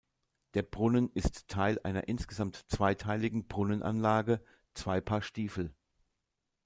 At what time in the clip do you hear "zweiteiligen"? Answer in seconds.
2.69-3.45